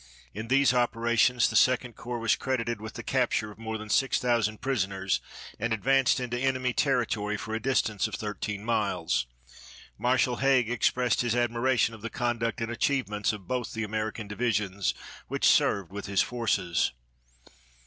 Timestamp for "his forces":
16.07-16.93